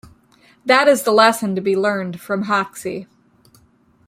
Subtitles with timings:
[0.65, 3.05] That is the lesson to be learned from Hoxie.